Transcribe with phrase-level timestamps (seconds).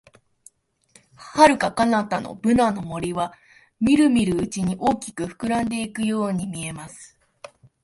[1.35, 3.33] 遥か彼方のブナの森は、
[3.79, 7.15] みるみるうちに大きく膨らんでいくように見えます。